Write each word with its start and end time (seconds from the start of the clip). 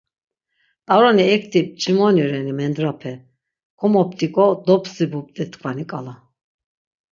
T̆aroni 0.85 1.23
ekti 1.35 1.59
mç̆imoni 1.67 2.23
reni 2.31 2.53
mendrape, 2.59 3.13
komoptik̆o 3.79 4.45
dopstibupti 4.65 5.43
tkvani 5.51 5.85
k̆ala? 5.89 6.13